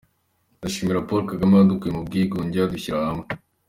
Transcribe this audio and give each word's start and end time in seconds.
Ndashimira 0.59 1.05
Paul 1.07 1.21
Kagame 1.31 1.53
wadukuye 1.55 1.91
mu 1.97 2.05
bwigunge 2.07 2.57
akadushyira 2.59 3.07
hamwe. 3.09 3.25